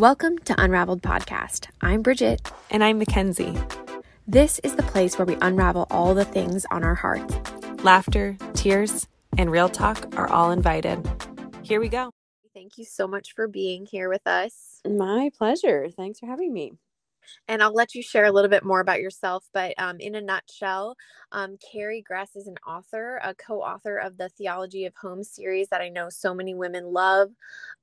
[0.00, 1.68] Welcome to Unraveled Podcast.
[1.80, 2.50] I'm Bridget.
[2.68, 3.56] And I'm Mackenzie.
[4.26, 7.32] This is the place where we unravel all the things on our hearts.
[7.84, 9.06] Laughter, tears,
[9.38, 11.08] and real talk are all invited.
[11.62, 12.10] Here we go.
[12.52, 14.80] Thank you so much for being here with us.
[14.84, 15.88] My pleasure.
[15.96, 16.72] Thanks for having me
[17.48, 19.48] and I'll let you share a little bit more about yourself.
[19.52, 20.96] But um, in a nutshell,
[21.32, 25.68] um, Carrie Gress is an author, a co author of the Theology of Home series
[25.68, 27.30] that I know so many women love.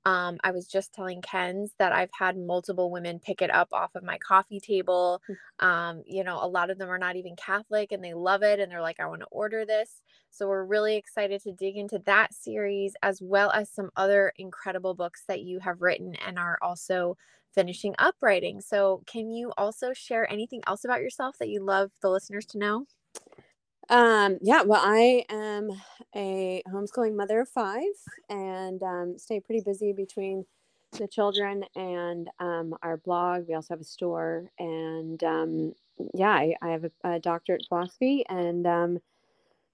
[0.05, 3.93] Um, I was just telling Kenz that I've had multiple women pick it up off
[3.95, 5.21] of my coffee table.
[5.27, 5.67] Hmm.
[5.67, 8.59] Um, you know, a lot of them are not even Catholic and they love it
[8.59, 10.02] and they're like, I want to order this.
[10.31, 14.95] So we're really excited to dig into that series as well as some other incredible
[14.95, 17.17] books that you have written and are also
[17.53, 18.61] finishing up writing.
[18.61, 22.57] So, can you also share anything else about yourself that you love the listeners to
[22.57, 22.85] know?
[23.89, 25.69] Um, yeah, well, I am
[26.15, 27.81] a homeschooling mother of five
[28.29, 30.45] and um, stay pretty busy between
[30.93, 33.47] the children and um, our blog.
[33.47, 35.73] We also have a store, and um,
[36.13, 38.99] yeah, I, I have a, a, doctorate philosophy, and um,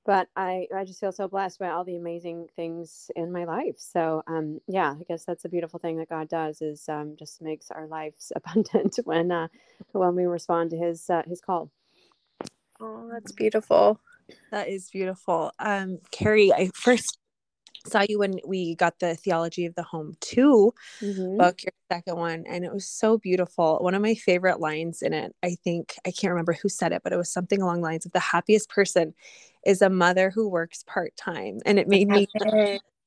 [0.07, 3.75] but I, I just feel so blessed by all the amazing things in my life.
[3.77, 7.41] So, um, yeah, I guess that's a beautiful thing that God does is um, just
[7.41, 9.49] makes our lives abundant when uh,
[9.91, 11.69] when we respond to His uh, His call.
[12.79, 13.99] Oh, that's beautiful.
[14.51, 15.51] That is beautiful.
[15.59, 17.19] Um, Carrie, I first
[17.85, 21.37] saw you when we got the theology of the home 2 mm-hmm.
[21.37, 25.13] book your second one and it was so beautiful one of my favorite lines in
[25.13, 27.87] it i think i can't remember who said it but it was something along the
[27.87, 29.13] lines of the happiest person
[29.67, 32.25] is a mother who works part-time and it made me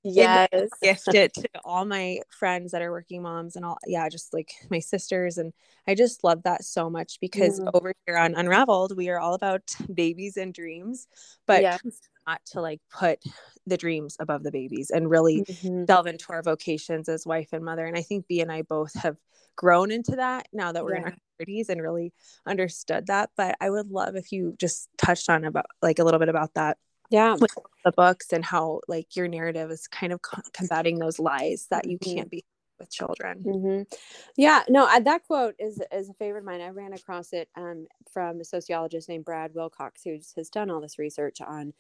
[0.03, 0.49] yes
[0.83, 4.53] gift it to all my friends that are working moms and all yeah just like
[4.71, 5.53] my sisters and
[5.89, 7.71] i just love that so much because mm.
[7.75, 9.63] over here on unraveled we are all about
[9.95, 11.07] babies and dreams
[11.47, 11.81] but yes.
[12.27, 13.23] Not to like put
[13.67, 15.85] the dreams above the babies and really mm-hmm.
[15.85, 18.95] delve into our vocations as wife and mother and i think b and i both
[18.95, 19.17] have
[19.57, 20.99] grown into that now that we're yeah.
[20.99, 22.13] in our 30s and really
[22.47, 26.21] understood that but i would love if you just touched on about like a little
[26.21, 26.79] bit about that
[27.11, 27.53] yeah with
[27.85, 30.21] the books and how like your narrative is kind of
[30.53, 32.17] combating those lies that you mm-hmm.
[32.17, 32.45] can't be
[32.79, 33.83] with children mm-hmm.
[34.39, 37.49] yeah no I, that quote is is a favorite of mine i ran across it
[37.57, 41.75] um, from a sociologist named brad wilcox who has done all this research on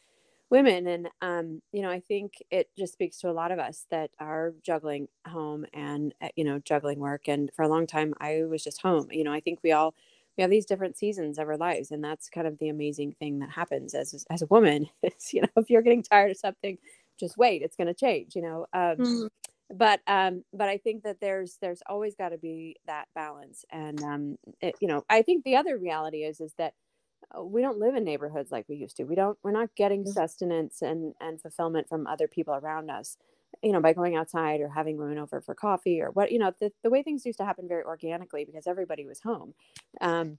[0.50, 3.86] women and um, you know i think it just speaks to a lot of us
[3.90, 8.12] that are juggling home and uh, you know juggling work and for a long time
[8.20, 9.94] i was just home you know i think we all
[10.36, 13.38] we have these different seasons of our lives and that's kind of the amazing thing
[13.38, 16.76] that happens as as a woman is you know if you're getting tired of something
[17.18, 19.26] just wait it's going to change you know um, mm-hmm.
[19.76, 24.02] but um but i think that there's there's always got to be that balance and
[24.02, 26.74] um it, you know i think the other reality is is that
[27.42, 29.04] we don't live in neighborhoods like we used to.
[29.04, 33.16] We don't we're not getting sustenance and and fulfillment from other people around us
[33.62, 36.52] you know by going outside or having women over for coffee or what you know
[36.60, 39.54] the, the way things used to happen very organically because everybody was home.
[40.00, 40.38] Um,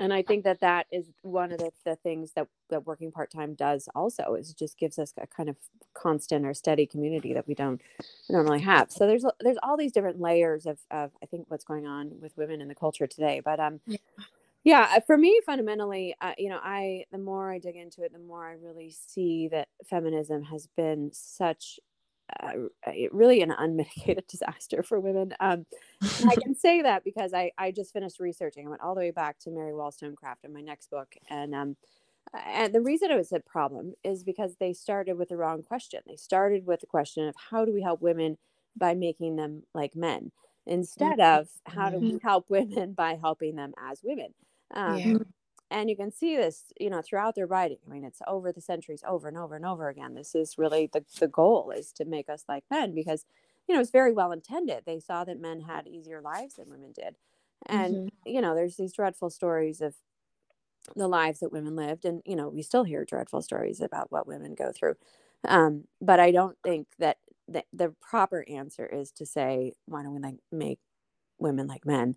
[0.00, 3.54] and i think that that is one of the, the things that that working part-time
[3.54, 5.56] does also is just gives us a kind of
[5.94, 7.80] constant or steady community that we don't
[8.28, 8.90] normally have.
[8.90, 12.36] So there's there's all these different layers of, of i think what's going on with
[12.36, 13.98] women in the culture today but um yeah.
[14.64, 18.12] Yeah, uh, for me, fundamentally, uh, you know, I the more I dig into it,
[18.12, 21.78] the more I really see that feminism has been such
[22.42, 22.52] uh,
[23.12, 25.34] really an unmitigated disaster for women.
[25.40, 25.66] Um,
[26.02, 28.66] I can say that because I, I just finished researching.
[28.66, 31.14] I went all the way back to Mary Wollstonecraft in my next book.
[31.28, 31.76] And, um,
[32.46, 36.00] and the reason it was a problem is because they started with the wrong question.
[36.06, 38.38] They started with the question of how do we help women
[38.76, 40.32] by making them like men
[40.66, 41.40] instead mm-hmm.
[41.40, 42.26] of how do we mm-hmm.
[42.26, 44.32] help women by helping them as women.
[44.72, 45.16] Um, yeah.
[45.70, 47.78] and you can see this you know throughout their writing.
[47.86, 50.14] I mean it's over the centuries over and over and over again.
[50.14, 53.24] This is really the, the goal is to make us like men because
[53.68, 54.84] you know it's very well intended.
[54.84, 57.16] They saw that men had easier lives than women did.
[57.66, 58.28] And mm-hmm.
[58.28, 59.94] you know there's these dreadful stories of
[60.96, 62.04] the lives that women lived.
[62.04, 64.94] And you know we still hear dreadful stories about what women go through.
[65.46, 70.14] Um, but i don't think that the, the proper answer is to say why don't
[70.14, 70.78] we like make
[71.38, 72.14] women like men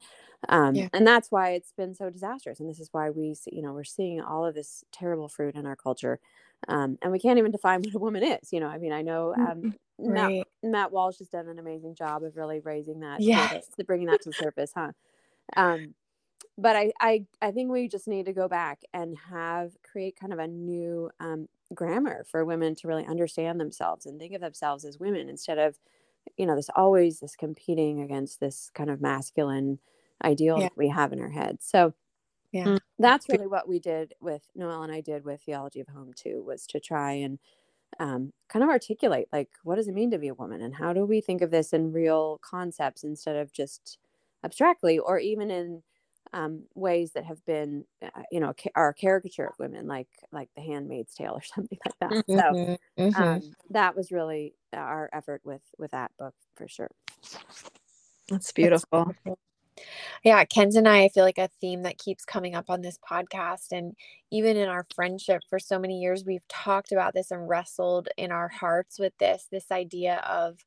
[0.50, 0.88] um, yeah.
[0.94, 3.74] and that's why it's been so disastrous and this is why we see, you know
[3.74, 6.20] we're seeing all of this terrible fruit in our culture
[6.68, 9.02] um, and we can't even define what a woman is you know i mean i
[9.02, 10.10] know um, mm-hmm.
[10.12, 10.38] right.
[10.38, 13.68] matt, matt walsh has done an amazing job of really raising that yes.
[13.78, 14.92] to, bringing that to the surface huh
[15.56, 15.94] um,
[16.58, 20.34] but I, I i think we just need to go back and have create kind
[20.34, 24.86] of a new um, grammar for women to really understand themselves and think of themselves
[24.86, 25.78] as women instead of
[26.38, 29.80] you know there's always this competing against this kind of masculine
[30.24, 30.70] ideal yeah.
[30.76, 31.58] we have in our head.
[31.62, 31.94] So
[32.52, 32.66] yeah.
[32.66, 36.14] Mm, that's really what we did with noelle and i did with theology of home
[36.16, 37.40] too was to try and
[38.00, 40.62] um, kind of articulate like what does it mean to be a woman?
[40.62, 43.98] And how do we think of this in real concepts instead of just
[44.44, 45.84] abstractly or even in
[46.34, 50.50] um, ways that have been uh, you know ca- are caricature of women like like
[50.56, 52.26] the handmaid's tale or something like that.
[52.28, 53.24] So Mm-hmm, mm-hmm.
[53.24, 53.42] um,
[53.72, 56.90] that was really our effort with with that book for sure
[58.30, 59.14] That's beautiful.
[60.24, 62.98] Yeah, Kenz and I, I feel like a theme that keeps coming up on this
[63.10, 63.72] podcast.
[63.72, 63.96] And
[64.32, 68.32] even in our friendship for so many years, we've talked about this and wrestled in
[68.32, 70.58] our hearts with this this idea of,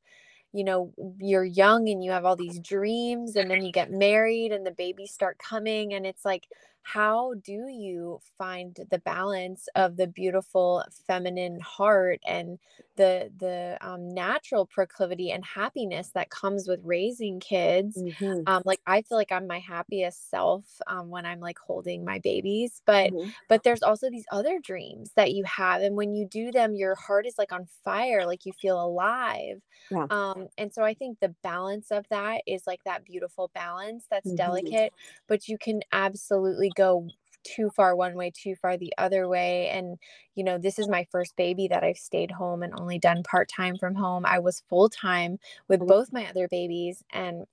[0.53, 4.51] you know, you're young and you have all these dreams, and then you get married
[4.51, 5.93] and the babies start coming.
[5.93, 6.47] And it's like,
[6.83, 12.59] how do you find the balance of the beautiful feminine heart and
[12.95, 18.81] the the um, natural proclivity and happiness that comes with raising kids Mhm, um like
[18.87, 23.11] i feel like i'm my happiest self um when i'm like holding my babies but
[23.11, 26.75] mhm, but there's also these other dreams that you have and when you do them
[26.75, 30.07] your heart is like on fire like you feel alive Yeah.
[30.09, 34.31] um and so i think the balance of that is like that beautiful balance that's
[34.31, 34.33] Mhm.
[34.33, 34.93] delicate
[35.27, 37.07] but you can absolutely go
[37.43, 39.97] too far one way too far the other way and
[40.35, 43.77] you know this is my first baby that i've stayed home and only done part-time
[43.77, 45.87] from home i was full-time with Mhm.
[45.87, 47.45] both my other babies and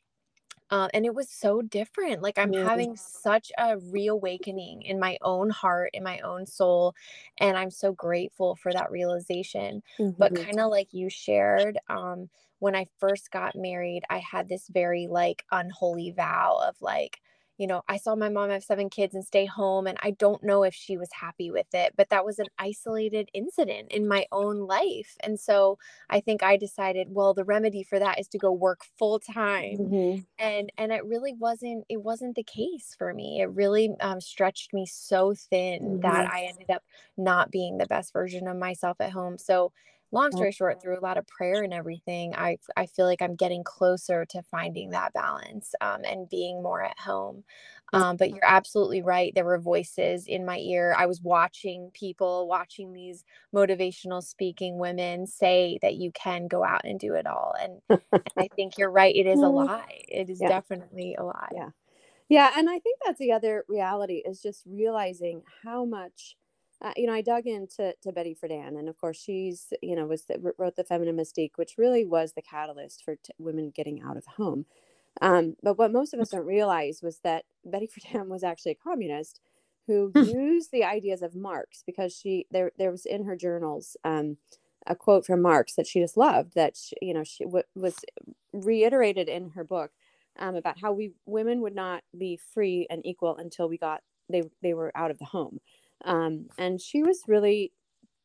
[0.70, 2.52] uh, and it was so different like i'm Mhm.
[2.52, 6.94] having such a reawakening in my own heart in my own soul
[7.38, 9.82] and i'm so grateful for that realization
[10.18, 12.28] but mhm, kind of like you shared um
[12.58, 17.20] when i first got married i had this very like unholy vow of like
[17.58, 20.42] you know i saw my mom have seven kids and stay home and i don't
[20.42, 24.26] know if she was happy with it but that was an isolated incident in my
[24.32, 25.78] own life and so
[26.10, 29.78] i think i decided well the remedy for that is to go work full time
[29.78, 34.20] mhm, and and it really wasn't it wasn't the case for me it really um,
[34.20, 36.30] stretched me so thin that Mhm.
[36.30, 36.82] i ended up
[37.16, 39.72] not being the best version of myself at home so
[40.12, 43.36] long story short through a lot of prayer and everything i i feel like i'm
[43.36, 47.44] getting closer to finding that balance um, and being more at home
[47.92, 52.48] um, but you're absolutely right there were voices in my ear i was watching people
[52.48, 53.24] watching these
[53.54, 57.80] motivational speaking women say that you can go out and do it all and
[58.26, 59.14] and I think you're right.
[59.14, 59.48] It is a Mm.
[59.48, 60.02] lie.
[60.08, 60.44] It is Yeah.
[60.44, 61.50] definitely a lie.
[61.50, 61.70] Yeah.
[62.28, 66.36] Yeah, and I think that's the other reality is just realizing how much.
[66.80, 70.06] Uh, you know, I dug into to Betty Friedan, and of course, she's you know
[70.06, 74.00] was the, wrote the Feminine Mystique, which really was the catalyst for t- women getting
[74.00, 74.66] out of the home.
[75.20, 78.76] Um, but what most of us don't realize was that Betty Friedan was actually a
[78.76, 79.40] communist
[79.88, 80.32] who Hmm.
[80.32, 84.38] used the ideas of Marx because she there there was in her journals um,
[84.86, 87.96] a quote from Marx that she just loved that she, you know she w- was
[88.52, 89.92] reiterated in her book
[90.38, 94.42] um, about how we women would not be free and equal until we got they
[94.62, 95.58] they were out of the home
[96.04, 97.72] um, and she was really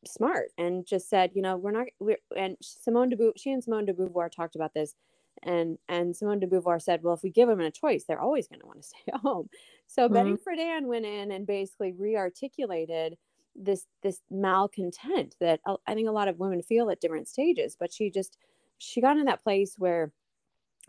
[0.06, 3.64] smart and just said you know we're not we're and simone de Beauvoir, she and
[3.64, 4.94] simone de beauvoir talked about this
[5.42, 8.46] and and simone de beauvoir said well if we give women a choice they're always
[8.46, 9.48] going to want to stay at home.
[9.86, 13.16] So betty friedan went in and basically re-articulated
[13.54, 17.76] this this malcontent that uh, i think a lot of women feel at different stages
[17.78, 18.36] but she just
[18.78, 20.12] she got in that place where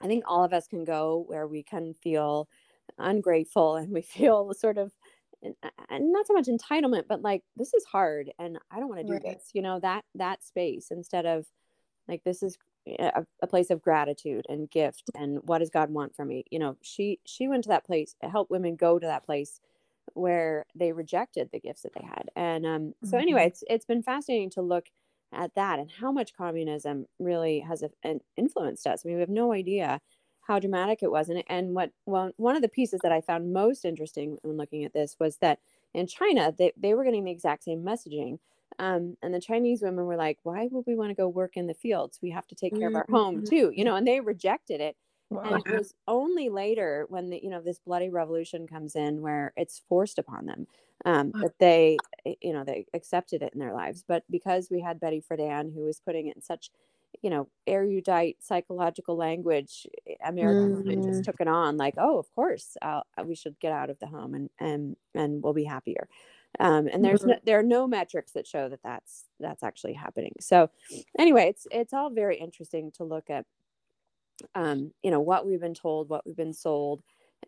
[0.02, 2.50] i think all of us can go where we can feel
[2.98, 4.92] ungrateful and we feel sort of
[5.44, 5.56] and
[5.90, 9.04] and not so much entitlement but like this is hard and i don't want to
[9.14, 9.24] do Right.
[9.24, 11.48] this you know that that space instead of
[12.08, 16.16] like this is a, a place of gratitude and gift and what does god want
[16.16, 19.08] from me you know she she went to that place to help women go to
[19.08, 19.60] that place
[20.14, 23.48] where they rejected the gifts that they had and um so anyway Mhm.
[23.48, 24.88] it's it's been fascinating to look
[25.34, 29.22] at that and how much communism really has a, an influenced us i mean we
[29.22, 30.00] have no idea
[30.48, 33.54] how dramatic it was and, and what one, one of the pieces that i found
[33.54, 35.60] most interesting when looking at this was that
[35.94, 38.40] in china they, they were getting the exact same messaging
[38.80, 41.68] um, and the chinese women were like why would we want to go work in
[41.68, 43.50] the fields we have to take care of our home Mhm.
[43.50, 44.96] too you know and they rejected it
[45.30, 45.44] Wow.
[45.44, 49.54] and it was only later when the you know this bloody revolution comes in where
[49.56, 50.68] it's forced upon them
[51.06, 54.82] um, that they eh, you know they accepted it in their lives but because we
[54.82, 56.72] had betty friedan who was putting it in such
[57.22, 62.34] you know erudite psychological language eh, american women just took it on like oh of
[62.36, 66.08] course uh, we should get out of the home and and and we'll be happier.
[66.60, 70.34] Um, and there's no, there are no metrics that show that that's that's actually happening.
[70.40, 70.70] So
[71.20, 73.46] anyway it's it's all very interesting to look at
[74.56, 77.02] um, you know what we've been told what we've been sold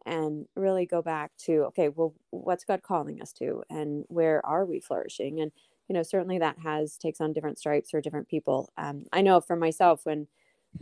[0.06, 3.64] and really go back to okay well what's god calling us to?
[3.70, 5.42] And where are we flourishing?
[5.42, 5.52] And
[5.88, 9.40] you know certainly that has takes on different stripes for different people um, i know
[9.42, 10.28] for myself when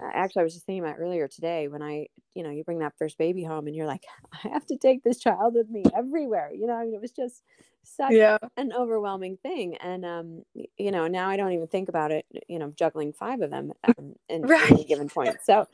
[0.02, 2.80] uh, actually i was just thinking about earlier today when i you know you bring
[2.80, 4.06] that first baby home and you're like
[4.44, 7.12] i have to take this child with me everywhere you know i mean it was
[7.12, 7.44] just
[7.84, 8.38] such Yeah.
[8.58, 10.42] an overwhelming thing and um
[10.78, 13.72] you know now i don't even think about it you know juggling five of them
[13.84, 15.36] um, in, at any given point.
[15.44, 15.68] So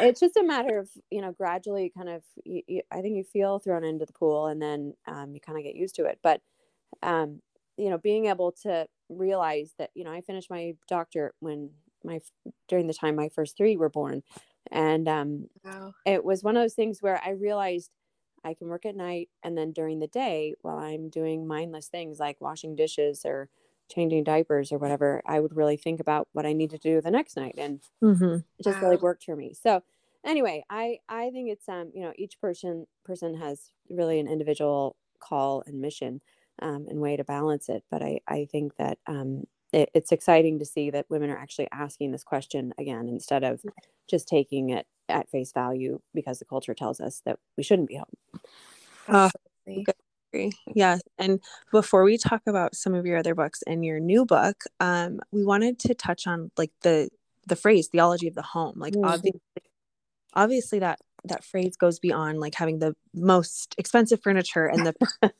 [0.00, 3.24] it's just a matter of you know gradually kind of you, you, i think you
[3.24, 6.18] feel thrown into the pool and then um, you kind of get used to it.
[6.22, 6.40] But
[7.02, 7.40] um,
[7.76, 11.70] you know being able to realize that you know i finished my doctorate when
[12.04, 12.20] my
[12.68, 14.22] during the time my first three were born
[14.72, 15.94] and um, wow.
[16.04, 17.90] it was one of those things where i realized
[18.44, 22.18] i can work at night and then during the day while i'm doing mindless things
[22.18, 23.48] like washing dishes or
[23.88, 27.10] changing diapers or whatever i would really think about what i need to do the
[27.10, 28.36] next night and mm-hmm.
[28.58, 28.88] it just wow.
[28.88, 29.82] really worked for me so
[30.24, 34.96] anyway i i think it's um you know each person person has really an individual
[35.20, 36.20] call and mission
[36.62, 40.58] um, and way to balance it but i i think that um it, it's exciting
[40.58, 43.60] to see that women are actually asking this question again instead of
[44.08, 47.96] just taking it at face value because the culture tells us that we shouldn't be
[47.96, 48.40] home
[49.08, 49.30] uh,
[50.74, 51.00] Yes.
[51.18, 51.40] And
[51.72, 55.44] before we talk about some of your other books and your new book, um, we
[55.44, 57.08] wanted to touch on like the
[57.46, 58.74] the phrase theology of the home.
[58.76, 59.04] Like mm-hmm.
[59.04, 59.40] obviously,
[60.34, 64.94] obviously that that phrase goes beyond like having the most expensive furniture and the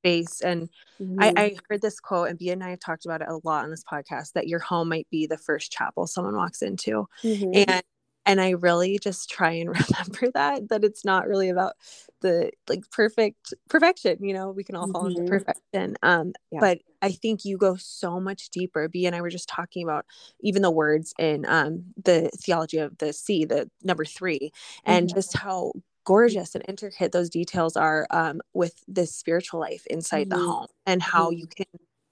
[0.00, 0.40] space.
[0.40, 0.68] And
[1.00, 1.20] mm-hmm.
[1.20, 3.64] I, I heard this quote, and Bea and I have talked about it a lot
[3.64, 7.06] on this podcast that your home might be the first chapel someone walks into.
[7.22, 7.70] Mm-hmm.
[7.70, 7.82] And
[8.26, 11.74] and i really just try and remember that that it's not really about
[12.20, 15.20] the like perfect perfection you know we can all fall mm-hmm.
[15.20, 16.60] into perfection um yeah.
[16.60, 20.04] but i think you go so much deeper Bea and i were just talking about
[20.40, 24.52] even the words in um the theology of the sea the number three
[24.84, 25.16] and mm-hmm.
[25.16, 25.72] just how
[26.10, 30.40] gorgeous and intricate those details are um, with this spiritual life inside mm-hmm.
[30.40, 31.38] the home and how mm-hmm.
[31.38, 31.66] you can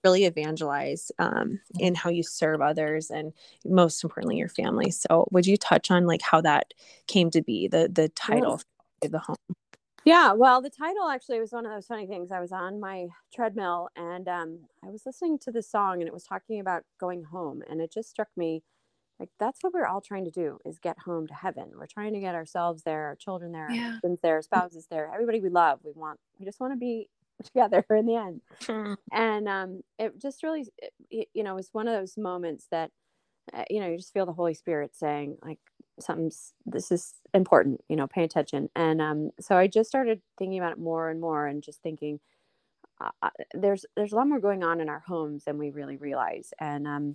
[0.04, 3.32] really evangelize um, in how you serve others and
[3.64, 4.92] most importantly your family.
[4.92, 6.74] So would you touch on like how that
[7.08, 8.54] came to be the the title
[9.02, 9.34] of the home?
[10.04, 12.30] Yeah well the title actually was one of those funny things.
[12.30, 16.14] I was on my treadmill and um, i was listening to this song and it
[16.14, 18.62] was talking about going home and it just struck me
[19.18, 22.12] like that's what we're all trying to do is get home to heaven we're trying
[22.12, 23.82] to get ourselves there our children there yeah.
[23.82, 27.08] our husbands there spouses there everybody we love we want we just want to be
[27.44, 28.40] together in the end.
[29.12, 30.66] And um, it just really,
[31.10, 32.90] it, you know, was one of those moments that,
[33.52, 35.58] uh, you know, you just feel the Holy Spirit saying, like,
[36.00, 38.68] something's, this is important, you know, pay attention.
[38.76, 42.20] And um, so I just started thinking about it more and more and just thinking,
[43.00, 45.96] uh, uh, there's there's a lot more going on in our homes than we really
[45.96, 47.14] realize and um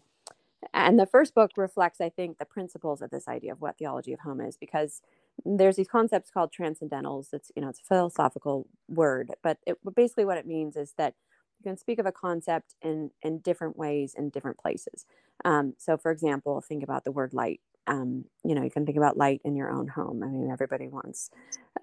[0.74, 4.13] and the first book reflects i think the principles of this idea of what theology
[4.13, 5.01] of home is because
[5.46, 7.27] there's these concepts called transcendentals.
[7.34, 11.13] It's you know it's a philosophical word, but it, basically what it means is that
[11.60, 15.05] you can speak of a concept in in different ways in different places.
[15.46, 17.62] Um, so, for example, think about the word light.
[17.88, 20.24] Um, you know, you can think about light in your own home.
[20.24, 21.29] I mean, everybody wants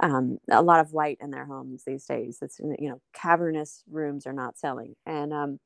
[0.01, 2.39] um, a lot of light in their homes these days.
[2.43, 5.61] It's you know, cavernous rooms are not selling, and um,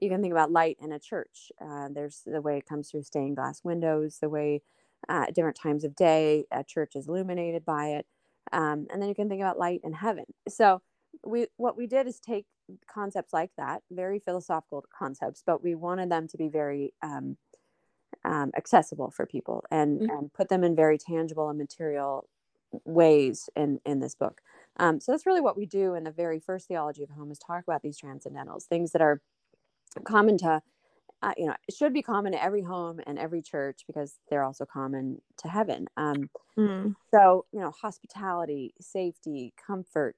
[0.00, 1.52] you can think about light in a church.
[1.60, 4.62] Uh, there's the way it comes through stained glass windows, the way
[5.08, 6.44] uh, at different times of day.
[6.50, 8.06] A church is illuminated by it,
[8.52, 10.24] um, and then you can think about light in heaven.
[10.48, 10.82] So
[11.24, 12.46] we what we did is take
[12.86, 17.36] concepts like that, very philosophical concepts, but we wanted them to be very um,
[18.24, 20.10] um, accessible for people and mm-hmm.
[20.10, 22.28] and put them in very tangible and material
[22.84, 24.40] ways in in this book.
[24.76, 27.38] Um, so that's really what we do in the very first theology of home is
[27.38, 29.20] talk about these transcendentals, things that are
[30.02, 30.60] common to
[31.24, 34.44] uh, you know, it should be common to every home and every church because they're
[34.44, 35.86] also common to heaven.
[35.96, 36.94] Um, mm.
[37.14, 40.16] So, you know, hospitality, safety, comfort,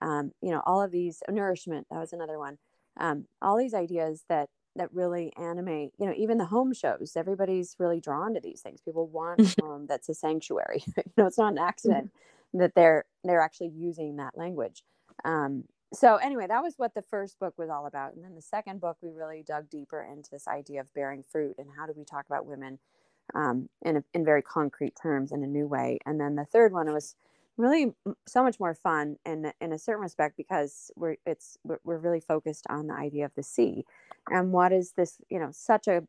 [0.00, 1.88] um, you know, all of these nourishment.
[1.90, 2.58] That was another one.
[2.98, 5.90] Um, all these ideas that that really animate.
[5.98, 7.14] You know, even the home shows.
[7.16, 8.80] Everybody's really drawn to these things.
[8.80, 10.84] People want a home that's a sanctuary.
[10.96, 12.58] you know, it's not an accident mm-hmm.
[12.60, 14.84] that they're they're actually using that language.
[15.24, 18.42] Um, so anyway that was what the first book was all about and then the
[18.42, 21.92] second book we really dug deeper into this idea of bearing fruit and how do
[21.96, 22.78] we talk about women
[23.34, 25.98] um, in, a, in very concrete terms in a new way.
[26.06, 27.16] And then the third one was
[27.56, 27.92] really
[28.26, 32.66] so much more fun in, in a certain respect because we're it's we're really focused
[32.68, 33.84] on the idea of the sea.
[34.28, 36.02] And what is this you know such a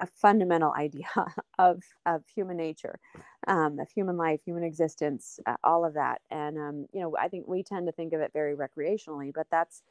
[0.00, 1.08] a fundamental idea
[1.58, 2.98] of of human nature,
[3.46, 6.20] um, of human life, human existence, uh, all of that.
[6.30, 9.46] And um, you know, I think we tend to think of it very recreationally, but
[9.50, 9.82] that's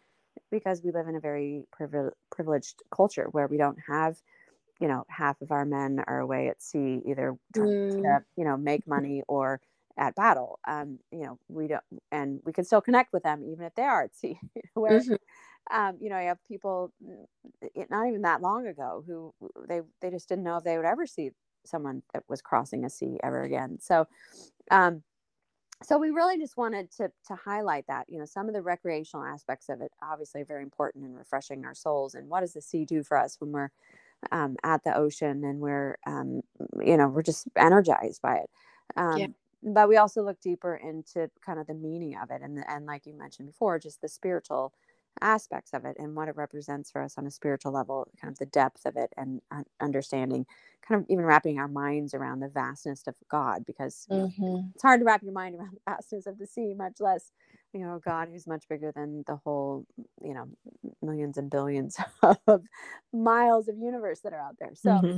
[0.52, 1.66] because we live in a very
[2.32, 4.18] privileged culture where we don't have,
[4.80, 7.92] you know, half of our men are away at sea, either mm.
[7.92, 9.60] to you know make money or
[9.98, 10.60] at battle.
[10.68, 13.84] Um, you know, we don't, and we can still connect with them even if they
[13.84, 14.40] are at sea.
[14.74, 15.16] where mm-hmm
[15.72, 16.92] um, you know, you have people
[17.90, 19.34] not even that long ago who
[19.68, 21.32] they they just didn't know if they would ever see
[21.66, 23.78] someone that was crossing a sea ever again.
[23.82, 24.08] So,
[24.72, 25.04] um,
[25.84, 29.26] so we really just wanted to to highlight that you know some of the recreational
[29.26, 32.86] aspects of it obviously very important in refreshing our souls and what does the sea
[32.86, 33.70] do for us when we're
[34.32, 36.42] um, at the ocean and we're um,
[36.84, 38.50] you know we're just energized by it
[38.96, 39.28] um, yeah.
[39.74, 43.06] But we also look deeper into kind of the meaning of it and and like
[43.06, 44.74] you mentioned before just the spiritual
[45.22, 48.38] aspects of it and what it represents for us on a spiritual level kind of
[48.38, 49.42] the depth of it and
[49.82, 50.46] understanding
[50.88, 54.58] kind of even wrapping our minds around the vastness of god because mm-hmm.
[54.74, 57.32] it's hard to wrap your mind around the vastness of the sea much less
[57.74, 59.86] you know god who's much bigger than the whole
[60.24, 60.48] you know
[61.02, 61.98] millions and billions
[62.48, 62.62] of
[63.12, 65.18] miles of universe that are out there so mm-hmm.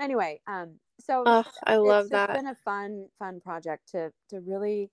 [0.00, 0.70] Anyway um
[1.00, 2.30] so oh, i love that.
[2.30, 4.90] it's been a fun fun project to to really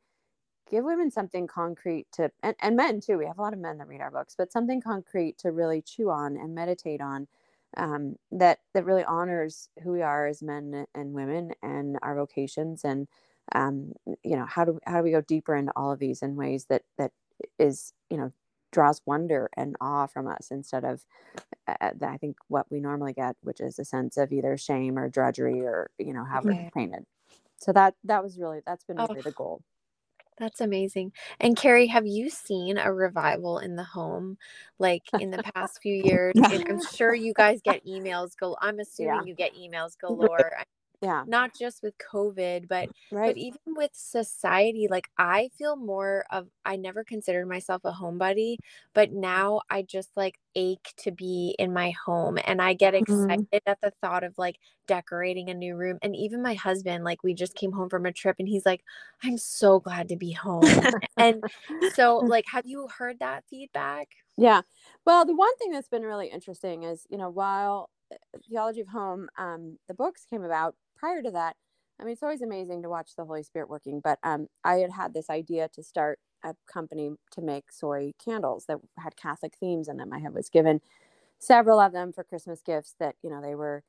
[0.69, 3.77] give women something concrete to and, and men too we have a lot of men
[3.77, 7.27] that read our books but something concrete to really chew on and meditate on
[7.77, 12.83] um, that that really honors who we are as men and women and our vocations
[12.83, 13.07] and
[13.53, 13.93] um,
[14.23, 16.65] you know how do how do we go deeper into all of these in ways
[16.69, 17.11] that that
[17.57, 18.31] is you know
[18.71, 21.03] draws wonder and awe from us instead of
[21.67, 24.97] uh, uh I think what we normally get, which is a sense of either shame
[24.97, 27.05] or drudgery or you know how we're painted.
[27.57, 29.21] So that that was really that's been really oh.
[29.21, 29.61] the goal.
[30.37, 31.11] That's amazing.
[31.39, 34.37] And Carrie, have you seen a revival in the home
[34.79, 36.33] like in the past few years?
[36.35, 39.23] And I'm sure you guys get emails go I'm assuming yeah.
[39.25, 40.53] you get emails galore
[41.01, 43.27] yeah not just with covid but right.
[43.29, 48.55] but even with society like i feel more of i never considered myself a homebody
[48.93, 53.03] but now i just like ache to be in my home and i get mm-hmm.
[53.03, 53.69] excited mm-hmm.
[53.69, 57.33] at the thought of like decorating a new room and even my husband like we
[57.33, 58.83] just came home from a trip and he's like
[59.23, 60.63] i'm so glad to be home
[61.17, 61.43] and
[61.93, 64.61] so like have you heard that feedback yeah
[65.05, 68.15] well the one thing that's been really interesting is you know while uh,
[68.49, 71.55] theology of home um, the books came about prior to that,
[71.99, 74.91] I mean, it's always amazing to watch the Holy Spirit working, but um, I had
[74.91, 79.87] had this idea to start a company to make soy candles that had Catholic themes
[79.87, 80.13] in them.
[80.13, 80.79] I had was given
[81.39, 83.83] several of them for Christmas gifts that, you know, they were,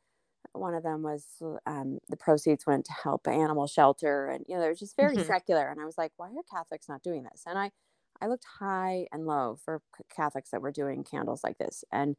[0.52, 1.24] one of them was
[1.66, 4.28] um, the proceeds went to help animal shelter.
[4.28, 5.26] And, you know, they're just very mm-hmm.
[5.26, 5.68] secular.
[5.70, 7.44] And I was like, why are Catholics not doing this?
[7.46, 7.70] And I,
[8.20, 9.80] I looked high and low for
[10.14, 12.16] Catholics that were doing candles like this, and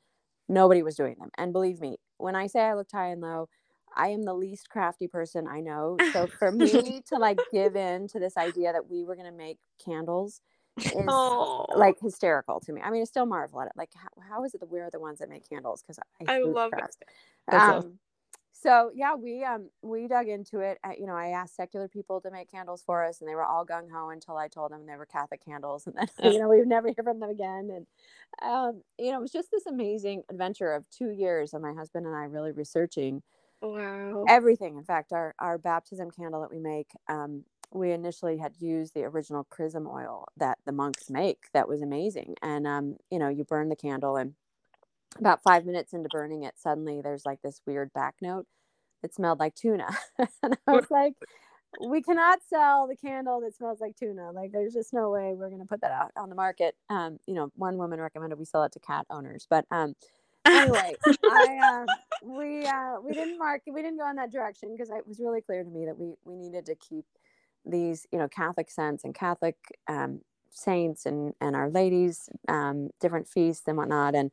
[0.50, 1.30] nobody was doing them.
[1.38, 3.48] And believe me, when I say I looked high and low,
[3.96, 5.98] I am the least crafty person I know.
[6.12, 9.38] So for me to like give in to this idea that we were going to
[9.38, 10.42] make candles
[10.78, 11.66] is oh.
[11.76, 12.82] like hysterical to me.
[12.82, 13.74] I mean, I still marvel at it.
[13.76, 15.82] Like, how, how is it that we're the ones that make candles?
[15.82, 17.04] Because I, I love craft.
[17.48, 17.54] it.
[17.54, 18.00] Um,
[18.64, 20.78] so yeah, we um we dug into it.
[20.86, 23.44] I, you know, I asked secular people to make candles for us, and they were
[23.44, 26.48] all gung ho until I told them they were Catholic candles, and then you know
[26.48, 27.70] we would never hear from them again.
[27.70, 27.86] And
[28.42, 32.06] um, you know, it was just this amazing adventure of two years of my husband
[32.06, 33.22] and I really researching
[33.64, 34.26] Wow.
[34.28, 34.78] Everything.
[34.78, 39.06] In fact, our, our baptism candle that we make, um, we initially had used the
[39.06, 41.46] original chrism oil that the monks make.
[41.54, 42.36] That was amazing.
[42.42, 44.34] And, um, you know, you burn the candle, and
[45.18, 48.46] about five minutes into burning it, suddenly there's like this weird back note
[49.02, 49.90] that smelled like tuna.
[50.44, 51.14] and I was like,
[51.88, 54.32] we cannot sell the candle that smells like tuna.
[54.32, 56.76] Like, there's just no way we're going to put that out on the market.
[56.90, 59.96] Um, you know, one woman recommended we sell it to cat owners, but, um,
[60.46, 64.90] anyway, I uh, we uh, we didn't mark we didn't go in that direction because
[64.90, 67.06] it was really clear to me that we we needed to keep
[67.66, 69.56] these you know Catholic saints and Catholic
[69.88, 74.32] um, saints and and Our Ladies um, different feasts and whatnot and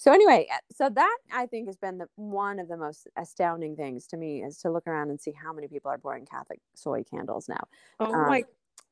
[0.00, 3.74] so anyway uh, so that i think has been the one of the most astounding
[3.74, 6.60] things to me is to look around and see how many people are pouring catholic
[6.74, 7.66] soy candles now.
[7.98, 8.44] Oh um, my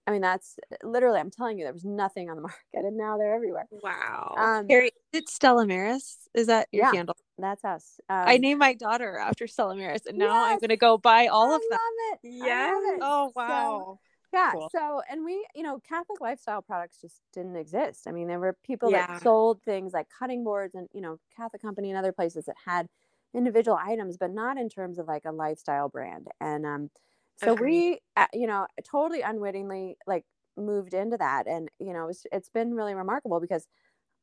[0.06, 3.18] I mean, that's literally, I'm telling you, there was nothing on the market and now
[3.18, 3.66] they're everywhere.
[3.70, 4.34] Wow.
[4.38, 6.28] Um, Carrie, is it Stella Maris?
[6.34, 7.16] Is that your yeah, candle?
[7.38, 7.98] That's us.
[8.08, 10.96] Um, I named my daughter after Stella Maris and now yes, I'm going to go
[10.96, 11.70] buy all I of them.
[11.72, 12.30] Love it.
[12.46, 12.72] Yeah.
[13.02, 13.48] Oh, wow.
[13.48, 14.00] So,
[14.32, 14.50] yeah.
[14.52, 14.68] Cool.
[14.70, 18.06] So, and we, you know, Catholic lifestyle products just didn't exist.
[18.06, 19.08] I mean, there were people yeah.
[19.08, 22.56] that sold things like cutting boards and, you know, Catholic Company and other places that
[22.64, 22.86] had
[23.34, 26.28] individual items, but not in terms of like a lifestyle brand.
[26.40, 26.90] And, um,
[27.36, 30.24] so we, uh, you know, totally unwittingly like
[30.56, 33.68] moved into that and you know it's, it's been really remarkable because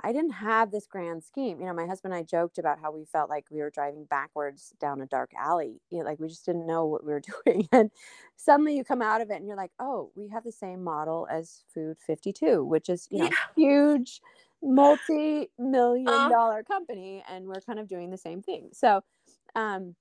[0.01, 1.59] i didn't have this grand scheme.
[1.59, 4.05] You know my husband and i joked about how we felt like we were driving
[4.05, 5.79] backwards down a dark alley.
[5.89, 7.91] You know, like we just didn't know what we were doing and
[8.35, 11.27] suddenly you come out of it and you're like oh we have the same model
[11.29, 13.31] as food 52 which is you know yeah.
[13.55, 14.21] huge
[14.63, 18.69] multi-million uh, dollar company and we're kind of doing the same thing.
[18.73, 19.03] So
[19.55, 19.95] um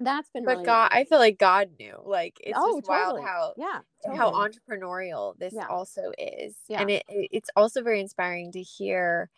[0.00, 3.20] that's been but really god i feel like god knew like it's oh, just totally.
[3.20, 4.18] wild how yeah totally.
[4.18, 5.66] how entrepreneurial this yeah.
[5.68, 6.80] also is yeah.
[6.80, 9.30] and it, it's also very inspiring to hear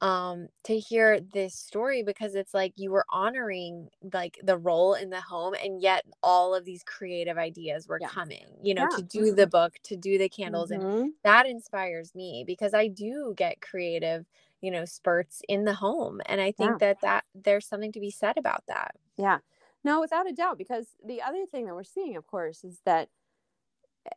[0.00, 5.10] um to hear this story because it's like you were honoring like the role in
[5.10, 8.06] the home and yet all of these creative ideas were yeah.
[8.06, 10.86] coming you know to do the book to do the candles mm-hmm.
[10.86, 14.24] and that inspires me because i do get creative
[14.60, 18.10] you know spurts in the home and i think that that there's something to be
[18.10, 19.38] said about that Yeah.
[19.84, 20.58] No, without a doubt.
[20.58, 23.10] Because the other thing that we're seeing, of course, is that,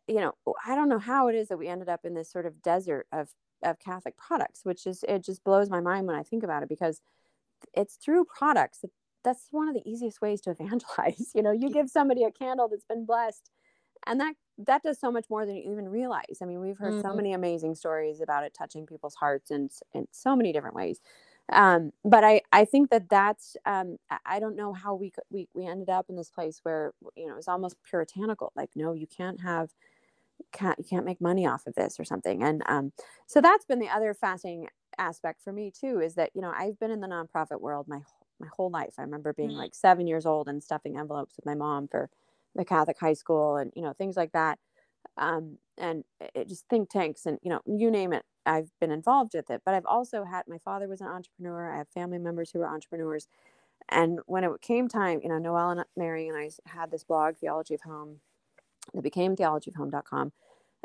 [0.07, 0.33] you know,
[0.65, 3.07] I don't know how it is that we ended up in this sort of desert
[3.11, 3.29] of
[3.63, 6.69] of Catholic products, which is it just blows my mind when I think about it
[6.69, 6.99] because
[7.73, 8.91] it's through products that
[9.23, 11.31] that's one of the easiest ways to evangelize.
[11.35, 13.51] You know, you give somebody a candle that's been blessed,
[14.07, 16.39] and that that does so much more than you even realize.
[16.41, 17.15] I mean, we've heard so Mhm.
[17.15, 21.01] many amazing stories about it touching people's hearts and in so many different ways
[21.51, 25.47] um but i i think that that's um i don't know how we could we,
[25.53, 28.93] we ended up in this place where you know it was almost puritanical like no
[28.93, 29.69] you can't have
[30.51, 32.43] can't you can't make money off of this or something.
[32.43, 32.91] And um
[33.27, 36.77] so that's been the other fascinating aspect for me too is that you know i've
[36.79, 38.01] been in the nonprofit world my
[38.39, 38.95] my whole life.
[38.97, 39.57] I remember being Mhm.
[39.57, 42.09] like seven years old and stuffing envelopes with my mom for
[42.55, 44.59] the catholic high school and you know things like that.
[45.17, 48.91] Um, and it- it just think tanks and you know you name it i've been
[48.91, 52.17] involved with it but i've also had my father was an entrepreneur i have family
[52.19, 53.27] members who are entrepreneurs
[53.89, 57.37] and when it came time you know noelle and mary and I had this blog
[57.37, 58.21] theology of home
[58.93, 60.31] that became theologyofhome.com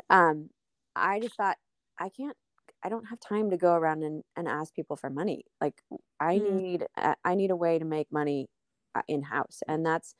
[0.09, 0.49] um,
[0.95, 1.57] i just thought
[1.99, 2.37] i can't
[2.83, 5.81] i don't have time to go around and, and ask people for money like
[6.19, 6.49] i Mm.
[6.49, 8.47] need uh, i need a way to make money
[8.95, 10.15] uh, in house and that's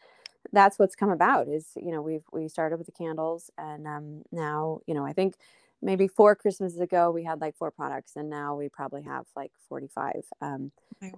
[0.54, 4.24] that's what's come about is you know we've we started with the candles and um
[4.32, 5.36] now you know i think
[5.82, 9.52] maybe four christmases ago we had like four products and now we probably have like
[9.70, 10.72] 45 um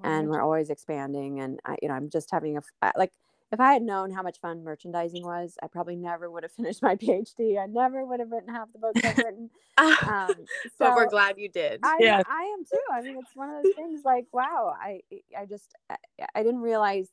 [0.04, 3.12] and we're always expanding and I, you know i'm just having a f- I- like
[3.52, 6.82] if i had known how much fun merchandising was i probably never would have finished
[6.84, 10.36] my phd i never would have written half the books i've written um
[10.78, 12.24] but we're glad you did I, Yeah.
[12.28, 12.78] I am too.
[12.92, 15.02] I mean, it's one of those things like, wow, I,
[15.38, 15.96] I just, I,
[16.36, 17.10] I didn't realize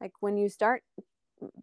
[0.00, 0.82] like when you start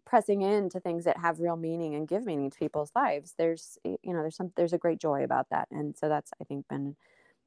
[0.06, 3.98] pressing into things that have real meaning and give meaning to people's lives, there's, you
[4.14, 5.68] know, there's some, there's a great joy about that.
[5.70, 6.96] And so that's, I think, been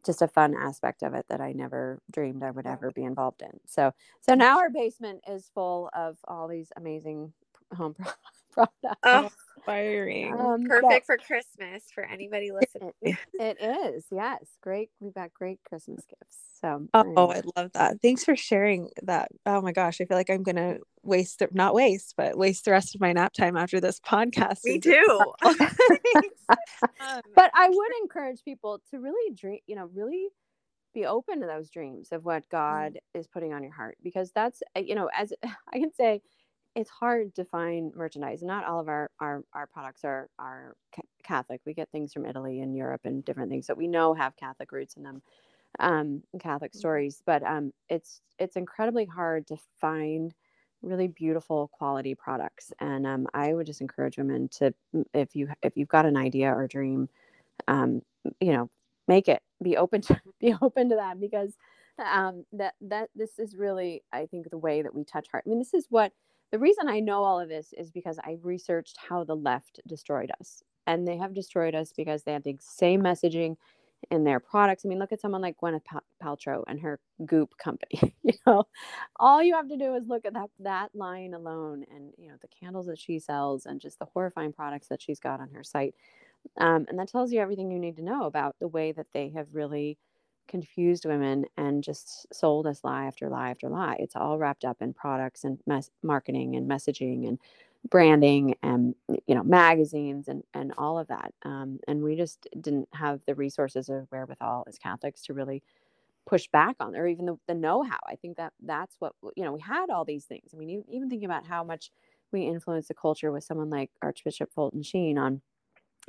[0.05, 3.41] just a fun aspect of it that I never dreamed I would ever be involved
[3.41, 3.59] in.
[3.67, 7.33] So, so now our basement is full of all these amazing
[7.75, 8.11] home pro-
[8.55, 9.01] products.
[9.03, 10.33] oh Inspiring.
[10.39, 14.45] Um, but- perfect for christmas for anybody listening It, it is, yes.
[14.61, 14.89] Great.
[14.99, 16.37] We've got great Christmas gifts.
[16.61, 17.41] So, Oh, anyway.
[17.55, 18.01] I love that.
[18.01, 19.29] Thanks for sharing that.
[19.45, 22.71] Oh my gosh, I feel like I'm gonna waste the, not waste, but waste the
[22.71, 24.63] rest of my nap time after this podcast.
[24.65, 25.33] me too
[27.35, 30.27] but I would encourage people to really dream, you know, really
[30.93, 34.61] be open to those dreams of what God is putting on your heart because that's,
[34.77, 35.33] uh, you know, as
[35.73, 36.21] I can say,
[36.75, 38.43] it's hard to find merchandise.
[38.43, 40.75] Not all of our our, our products are are
[41.23, 41.61] Catholic.
[41.65, 44.71] We get things from Italy and Europe and different things that we know have Catholic
[44.71, 45.21] roots in them,
[45.79, 46.79] um, Catholic Mhm.
[46.79, 47.21] stories.
[47.25, 50.33] But um, it's it's incredibly hard to find
[50.81, 52.71] really beautiful quality products.
[52.79, 54.73] And um, I would just encourage women to,
[55.13, 57.09] if you if you've got an idea or dream,
[57.67, 58.01] um,
[58.39, 58.69] you know,
[59.07, 59.41] make it.
[59.63, 61.55] Be open to be open to that because
[61.99, 65.43] um, that that this is really, I think, the way that we touch heart.
[65.45, 66.11] I mean, this is what
[66.51, 70.31] the reason I know all of this is because I researched how the left destroyed
[70.39, 73.57] us, and they have destroyed us because they have the same messaging
[74.11, 74.85] in their products.
[74.85, 78.15] I mean, look at someone like Gwyneth Pal- Paltrow and her Goop company.
[78.23, 78.65] you know,
[79.17, 82.35] all you have to do is look at that that line alone, and you know
[82.41, 85.63] the candles that she sells, and just the horrifying products that she's got on her
[85.63, 85.95] site,
[86.57, 89.29] um, and that tells you everything you need to know about the way that they
[89.29, 89.97] have really
[90.47, 93.97] confused women and just sold us lie after lie after lie.
[93.99, 97.39] It's all wrapped up in products and mes- marketing and messaging and
[97.89, 98.95] branding and
[99.27, 103.35] you know magazines and and all of that um, and we just didn't have the
[103.35, 105.61] resources or wherewithal as catholics to really
[106.25, 109.53] push back on or even the, the know-how i think that that's what you know
[109.53, 111.91] we had all these things i mean even, even thinking about how much
[112.31, 115.41] we influence the culture with someone like archbishop fulton sheen on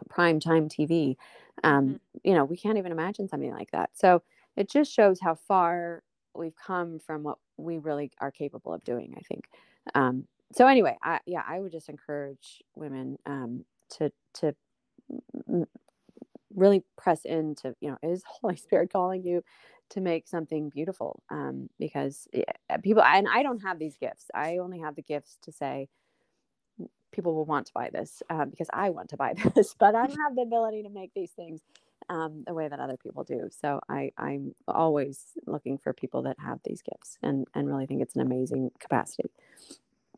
[0.08, 1.16] prime time tv
[1.64, 2.00] um, Mhm.
[2.24, 3.90] you know we can't even imagine something like that.
[3.96, 4.22] So
[4.56, 6.02] it just shows how far
[6.34, 9.48] we've come from what we really are capable of doing i think.
[9.94, 14.54] Um, so anyway i yeah i would just encourage women um, to to
[16.54, 19.42] really press into you know is holy spirit calling you
[19.90, 22.26] to make something beautiful um, because
[22.82, 24.26] people and i don't have these gifts.
[24.34, 25.88] I only have the gifts to say
[27.12, 30.06] people will want to buy this uh, because i want to buy this but i
[30.06, 31.60] don't have the ability to make these things
[32.08, 33.48] um, the way that other people do.
[33.50, 38.02] So i i'm always looking for people that have these gifts and and really think
[38.02, 39.30] it's an amazing capacity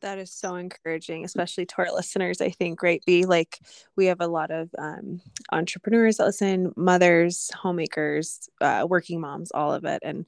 [0.00, 2.40] that is so encouraging, especially to our listeners.
[2.40, 3.02] I think, right?
[3.06, 3.60] Be like,
[3.96, 5.20] we have a lot of um,
[5.52, 10.02] entrepreneurs that listen, mothers, homemakers, uh, working moms, all of it.
[10.04, 10.26] And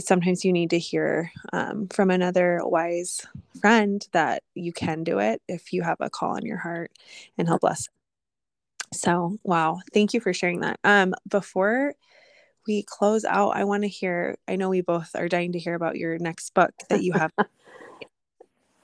[0.00, 3.26] sometimes you need to hear um, from another wise
[3.60, 6.92] friend that you can do it if you have a call on your heart
[7.38, 7.88] and he'll bless.
[8.92, 9.80] So, wow.
[9.92, 10.78] Thank you for sharing that.
[10.84, 11.94] Um, before
[12.66, 15.74] we close out, I want to hear, I know we both are dying to hear
[15.74, 17.32] about your next book that you have.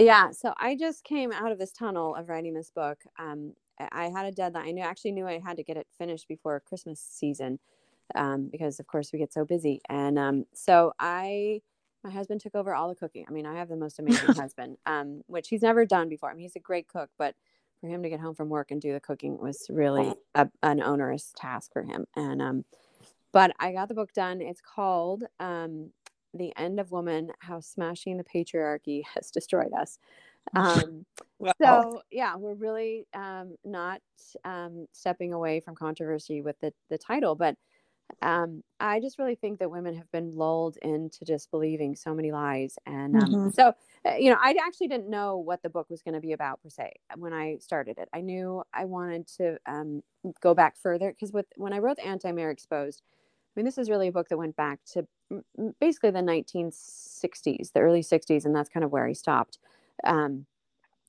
[0.02, 0.30] yeah.
[0.30, 2.98] So I just came out of this tunnel of writing this book.
[3.18, 4.68] Um, I had a deadline.
[4.68, 7.58] I knew actually knew I had to get it finished before Christmas season
[8.14, 9.80] um, because, of course, we get so busy.
[9.88, 11.62] And um, so I,
[12.04, 13.24] my husband took over all the cooking.
[13.28, 16.30] I mean, I have the most amazing husband, um, which he's never done before.
[16.30, 17.34] I mean, he's a great cook, but
[17.80, 20.80] for him to get home from work and do the cooking was really a, an
[20.80, 22.06] onerous task for him.
[22.14, 22.64] And um,
[23.32, 24.40] but I got the book done.
[24.40, 25.90] It's called um,
[26.34, 29.98] "The End of Woman: How Smashing the Patriarchy Has Destroyed Us."
[30.56, 31.06] Um,
[31.62, 34.00] so yeah, we're really um, not
[34.44, 37.56] um, stepping away from controversy with the the title, but
[38.20, 42.30] um, I just really think that women have been lulled into just believing so many
[42.30, 42.76] lies.
[42.86, 43.48] And um, mm-hmm.
[43.50, 43.72] so,
[44.06, 46.62] uh, you know, I actually didn't know what the book was going to be about
[46.62, 48.08] per se when I started it.
[48.12, 50.02] I knew I wanted to um,
[50.40, 53.02] go back further because with when I wrote the Anti-Mary Exposed,
[53.56, 55.06] mean, this is really a book that went back to
[55.80, 59.58] basically the 1960s, the early 60s, and that's kind of where I stopped,
[60.04, 60.46] um,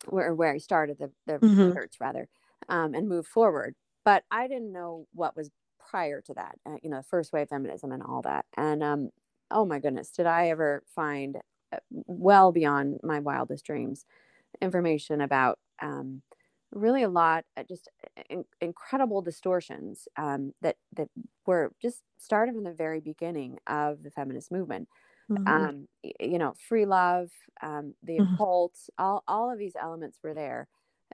[0.05, 1.67] where where I started the, the mm-hmm.
[1.67, 2.27] research rather,
[2.69, 3.75] um, and moved forward.
[4.05, 7.91] But I didn't know what was prior to that, uh, you know, first wave feminism
[7.91, 8.45] and all that.
[8.57, 9.09] And um,
[9.51, 11.37] oh my goodness, did I ever find
[11.71, 14.05] uh, well beyond my wildest dreams
[14.61, 16.21] information about um,
[16.73, 17.89] really a lot, uh, just
[18.29, 21.09] in- incredible distortions um, that that
[21.45, 24.87] were just started from the very beginning of the feminist movement.
[25.31, 25.47] Mm-hmm.
[25.47, 25.87] Um,
[26.19, 27.29] you know, free love,
[27.61, 28.33] um, the mm-hmm.
[28.33, 30.67] occult, all all of these elements were there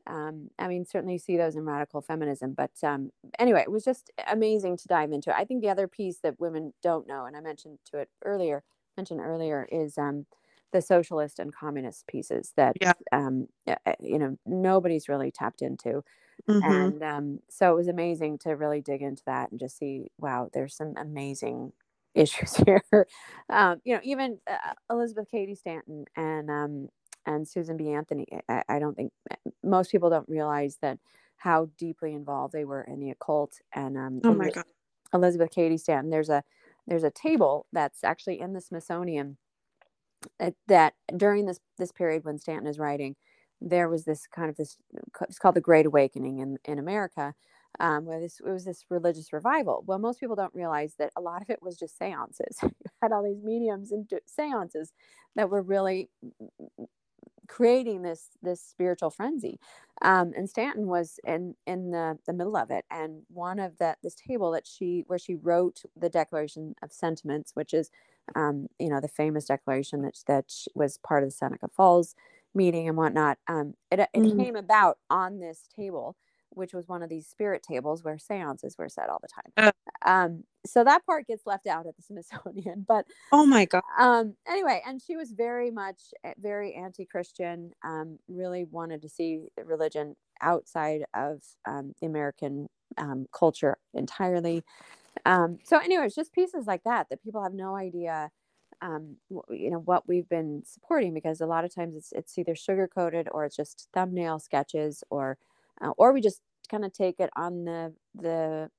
[0.07, 2.53] um, I mean, certainly you see those in radical feminism.
[2.53, 5.35] But um, anyway, it was just amazing to dive into.
[5.35, 8.63] I think the other piece that women don't know, and I mentioned to it earlier,
[8.97, 10.25] mentioned earlier, is um,
[10.71, 12.93] the socialist and communist pieces that yeah.
[13.11, 13.47] um,
[14.01, 16.03] you know nobody's really tapped into.
[16.49, 16.71] Mm-hmm.
[16.71, 20.49] And um, so it was amazing to really dig into that and just see, wow,
[20.53, 21.73] there's some amazing
[22.15, 22.83] issues here.
[23.49, 26.89] um, you know, even uh, Elizabeth Cady Stanton and um,
[27.25, 27.89] and Susan B.
[27.91, 28.25] Anthony.
[28.47, 30.97] I, I, don't think eh, most people don't realize that
[31.37, 33.59] how deeply involved they were in the occult.
[33.73, 34.65] And um, oh my god,
[35.13, 36.09] Elizabeth Cady Stanton.
[36.09, 36.43] There's a
[36.87, 39.48] there's a table that's actually in the Smithsonian eh,
[40.67, 43.15] that during this this period when Stanton is writing,
[43.61, 44.77] there was this kind of this
[45.21, 47.33] it's called the Great Awakening in in America.
[47.79, 49.83] Um, where this it was this religious revival.
[49.85, 52.57] Well, most people don't realize that a lot of it was just seances.
[52.63, 54.91] you had all these mediums and seances
[55.35, 56.09] that were really
[57.49, 59.59] creating this this spiritual frenzy
[60.03, 63.97] um, and stanton was in in the, the middle of it and one of that
[64.03, 67.89] this table that she where she wrote the declaration of sentiments which is
[68.35, 72.15] um, you know the famous declaration that that was part of the seneca falls
[72.53, 74.39] meeting and whatnot um, it, it mm-hmm.
[74.39, 76.15] came about on this table
[76.51, 79.73] which was one of these spirit tables where seances were said all the time.
[80.05, 82.85] Uh, um, so that part gets left out at the Smithsonian.
[82.87, 83.83] But oh my god.
[83.97, 86.01] Um, anyway, and she was very much
[86.39, 87.71] very anti-Christian.
[87.83, 94.63] Um, really wanted to see religion outside of um, the American um, culture entirely.
[95.25, 98.31] Um, so, anyways, just pieces like that that people have no idea.
[98.81, 99.17] Um,
[99.49, 102.87] you know what we've been supporting because a lot of times it's it's either sugar
[102.87, 105.37] coated or it's just thumbnail sketches or
[105.81, 108.69] uh, or we just kind of take it on the the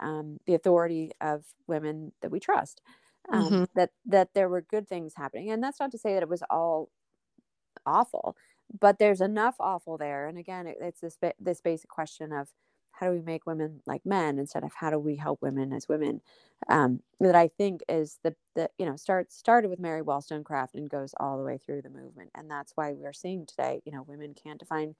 [0.00, 2.80] um, the authority of women that we trust
[3.30, 3.64] um, mm-hmm.
[3.74, 5.50] that that there were good things happening.
[5.50, 6.90] And that's not to say that it was all
[7.86, 8.36] awful
[8.80, 10.26] but there's enough awful there.
[10.28, 12.48] And again it, it's this this basic question of
[12.92, 15.88] how do we make women like men instead of how do we help women as
[15.88, 16.20] women
[16.68, 20.90] um, that i think is the the you know starts started with mary wollstonecraft and
[20.90, 22.30] goes all the way through the movement.
[22.34, 24.94] And that's why we're seeing today you know women can't define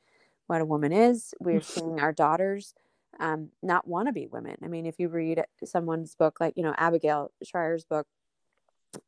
[0.47, 1.35] what a woman is.
[1.41, 2.75] We're seeing our daughters
[3.21, 4.57] um, not want to be women.
[4.63, 8.07] I mean, if you read someone's book, like, you know, Abigail Shrier's book,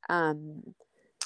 [0.09, 0.63] um,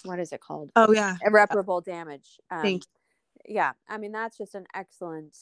[0.04, 0.70] what is it called?
[0.76, 1.16] Oh, yeah.
[1.24, 2.38] Irreparable Damage.
[2.50, 3.54] Um, Thank you.
[3.54, 3.72] Yeah.
[3.88, 5.36] I mean, that's just an excellent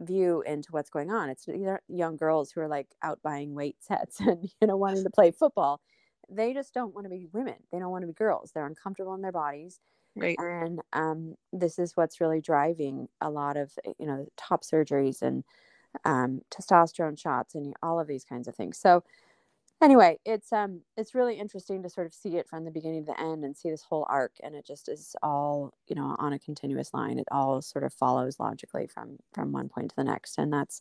[0.00, 1.30] view into what's going on.
[1.30, 5.04] It's these young girls who are like out buying weight sets and, you know, wanting
[5.04, 5.80] to play football.
[6.28, 7.56] They just don't want to be women.
[7.72, 8.52] They don't want to be girls.
[8.54, 9.80] They're uncomfortable in their bodies
[10.16, 10.36] Right.
[10.38, 15.22] And um, this is what's really driving a lot of, eh, you know, top surgeries
[15.22, 15.44] and
[16.04, 18.78] um, testosterone shots and all of these kinds of things.
[18.78, 19.02] So
[19.82, 23.12] anyway, it's um it's really interesting to sort of see it from the beginning to
[23.12, 26.32] the end and see this whole arc and it just is all, you know, on
[26.32, 27.18] a continuous line.
[27.18, 30.38] It all sort of follows logically from from one point to the next.
[30.38, 30.80] And that's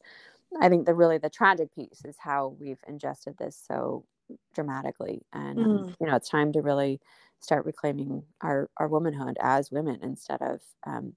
[0.61, 4.05] I think the really the tragic piece is how we've ingested this so
[4.53, 5.65] dramatically and mm.
[5.65, 6.99] um, you know it's time to really
[7.39, 11.13] start reclaiming our our womanhood as women instead of um,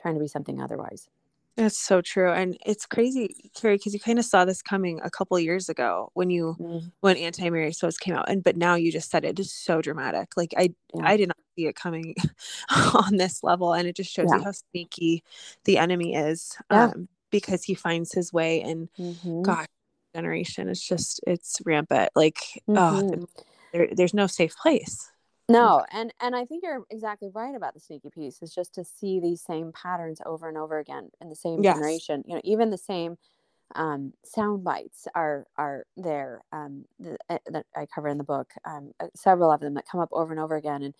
[0.00, 1.08] trying to be something otherwise
[1.56, 2.30] That's so true.
[2.30, 6.10] And it's crazy, Carrie, because you kind of saw this coming a couple years ago
[6.12, 6.92] when you mm.
[7.00, 8.28] when anti-Mary Exposed came out.
[8.28, 10.36] And but now you just said it is so dramatic.
[10.36, 11.02] Like I yeah.
[11.02, 12.14] I did not see it coming
[12.94, 13.72] on this level.
[13.72, 14.36] And it just shows yeah.
[14.36, 15.24] you how sneaky
[15.64, 16.56] the enemy is.
[16.70, 16.84] Yeah.
[16.88, 19.42] Um, because he finds his way and mm-hmm.
[19.42, 19.66] gosh,
[20.14, 22.10] generation is just it's rampant.
[22.14, 22.76] Like mm-hmm.
[22.76, 23.26] oh
[23.72, 25.10] there, there's no safe place.
[25.48, 28.42] No, and and I think you're exactly right about the sneaky piece.
[28.42, 31.76] Is just to see these same patterns over and over again in the same yes.
[31.76, 32.24] generation.
[32.26, 33.16] You know, even the same
[33.74, 36.84] um, sound bites are are there um,
[37.28, 38.50] eh, that I cover in the book.
[38.64, 40.94] Um, uh, several of them that come up over and over again, and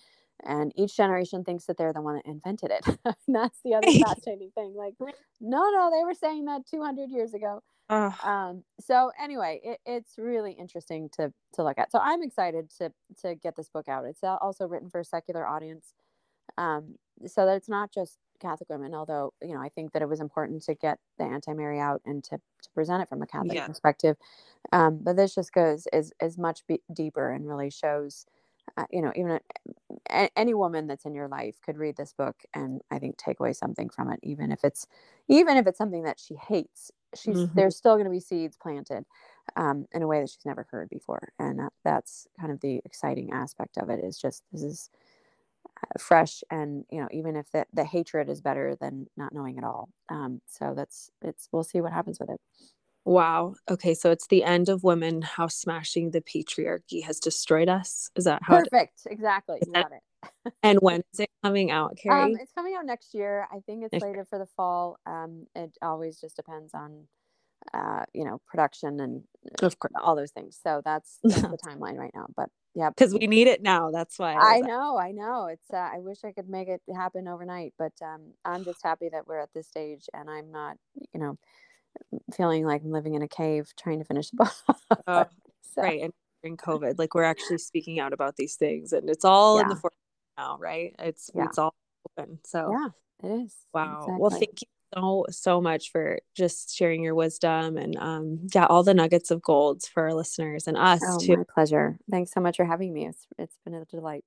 [0.44, 2.84] and each generation thinks that they're the one that invented it.
[3.28, 4.74] that's the other fascinating thing.
[4.76, 4.94] Like,
[5.40, 7.62] no, no, they were saying that 200 years ago.
[7.88, 11.92] Uh, um, so anyway, it, it's really interesting to to look at.
[11.92, 14.04] So I'm excited to to get this book out.
[14.04, 15.94] It's also written for a secular audience,
[16.58, 16.96] um,
[17.26, 18.92] so that it's not just Catholic women.
[18.94, 22.24] Although you know, I think that it was important to get the anti-Mary out and
[22.24, 23.66] to to present it from a Catholic yeah.
[23.66, 24.16] perspective.
[24.72, 28.26] Um, but this just goes is is much be- deeper and really shows.
[28.76, 29.38] Uh, you know, even
[30.10, 33.38] a, any woman that's in your life could read this book and I think take
[33.38, 34.88] away something from it, even if it's
[35.28, 37.54] even if it's something that she hates she's mm-hmm.
[37.54, 39.04] there's still going to be seeds planted
[39.56, 42.80] um, in a way that she's never heard before and uh, that's kind of the
[42.84, 44.90] exciting aspect of it is just this is
[45.82, 49.58] uh, fresh and you know even if the, the hatred is better than not knowing
[49.58, 52.40] at all um, so that's it's we'll see what happens with it.
[53.04, 53.54] Wow.
[53.70, 58.10] Okay so it's the end of women how smashing the patriarchy has destroyed us.
[58.16, 59.02] Is that how perfect.
[59.06, 60.02] It, exactly you got it
[60.62, 62.22] and when is it coming out, um, Carrie?
[62.22, 63.46] Um, it's coming out next year.
[63.52, 64.98] I think it's slated for the fall.
[65.06, 67.04] Um, it always just depends on,
[67.74, 69.22] uh, you know, production and
[69.62, 69.92] of course.
[70.02, 70.58] all those things.
[70.62, 72.26] So that's, that's the timeline right now.
[72.36, 73.90] But yeah, because we need it now.
[73.90, 74.34] That's why.
[74.34, 75.46] I, I know, I know.
[75.46, 75.70] It's.
[75.72, 79.26] Uh, I wish I could make it happen overnight, but um, I'm just happy that
[79.26, 80.76] we're at this stage, and I'm not,
[81.14, 81.38] you know,
[82.36, 84.52] feeling like I'm living in a cave trying to finish the book.
[85.06, 85.24] Oh,
[85.62, 85.82] so.
[85.82, 86.12] Right, and
[86.42, 89.62] during COVID, like we're actually speaking out about these things, and it's all yeah.
[89.62, 89.76] in the
[90.36, 90.94] now, right?
[90.98, 91.44] It's yeah.
[91.44, 91.74] it's all
[92.18, 92.38] open.
[92.44, 93.54] So yeah, it is.
[93.72, 93.98] Wow.
[93.98, 94.16] Exactly.
[94.18, 98.82] Well, thank you so so much for just sharing your wisdom and um yeah, all
[98.82, 101.36] the nuggets of gold for our listeners and us oh, too.
[101.38, 101.98] My pleasure.
[102.10, 103.06] Thanks so much for having me.
[103.06, 104.24] It's it's been a delight.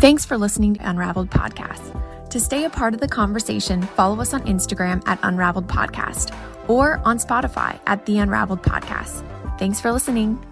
[0.00, 2.30] Thanks for listening to Unraveled Podcast.
[2.30, 6.34] To stay a part of the conversation, follow us on Instagram at Unraveled Podcast
[6.68, 9.26] or on Spotify at The Unraveled Podcast.
[9.58, 10.42] Thanks for listening.